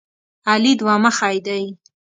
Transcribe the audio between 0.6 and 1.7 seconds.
دوه مخی دی.